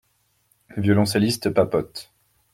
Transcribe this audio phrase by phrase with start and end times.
[0.69, 2.09] Le violoncelliste papote.